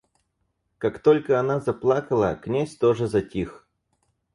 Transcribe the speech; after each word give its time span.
Как 0.79 0.97
только 0.97 1.39
она 1.39 1.59
заплакала, 1.59 2.33
князь 2.33 2.75
тоже 2.75 3.05
затих. 3.05 3.67